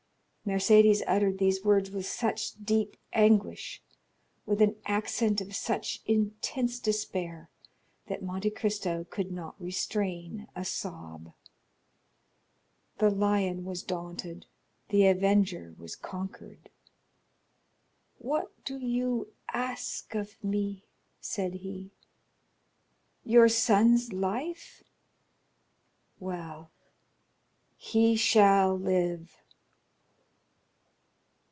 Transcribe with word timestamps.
Mercédès 0.43 1.01
uttered 1.07 1.37
these 1.37 1.63
words 1.63 1.91
with 1.91 2.05
such 2.05 2.55
deep 2.55 2.97
anguish, 3.13 3.81
with 4.45 4.59
an 4.59 4.75
accent 4.85 5.39
of 5.39 5.55
such 5.55 6.01
intense 6.07 6.79
despair, 6.79 7.49
that 8.07 8.23
Monte 8.23 8.49
Cristo 8.49 9.05
could 9.09 9.31
not 9.31 9.55
restrain 9.61 10.49
a 10.55 10.65
sob. 10.65 11.31
The 12.97 13.11
lion 13.11 13.63
was 13.65 13.83
daunted; 13.83 14.45
the 14.89 15.05
avenger 15.05 15.73
was 15.77 15.95
conquered. 15.95 16.69
"What 18.17 18.51
do 18.65 18.77
you 18.79 19.31
ask 19.53 20.15
of 20.15 20.43
me?" 20.43 20.83
said 21.21 21.53
he,—"your 23.23 23.47
son's 23.47 24.11
life? 24.11 24.83
Well, 26.19 26.71
he 27.77 28.15
shall 28.15 28.75
live!" 28.77 29.37